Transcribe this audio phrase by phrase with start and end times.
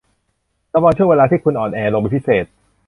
[0.73, 2.45] ระวังช่วงเวลาที่คุณอ่อนแอลงเป็นพิเศษ